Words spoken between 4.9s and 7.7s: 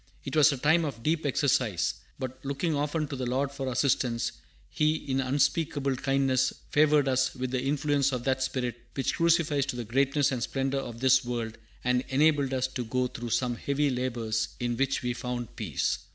in unspeakable kindness favored us with the